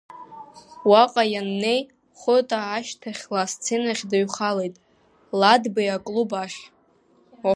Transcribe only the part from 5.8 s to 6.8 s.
аклуб ахь.